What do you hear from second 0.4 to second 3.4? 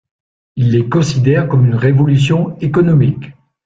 Il les considère comme une révolution économique.